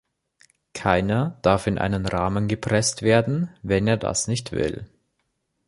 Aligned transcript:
Keiner 0.73 1.37
darf 1.43 1.67
in 1.67 1.77
einen 1.77 2.07
Rahmen 2.07 2.47
gepresst 2.47 3.03
werden, 3.03 3.55
wenn 3.61 3.85
er 3.85 3.97
das 3.97 4.27
nicht 4.27 4.51
will. 4.51 4.87